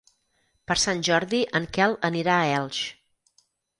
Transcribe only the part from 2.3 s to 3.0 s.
a Elx.